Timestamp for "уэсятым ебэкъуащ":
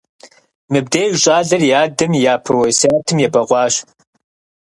2.57-3.73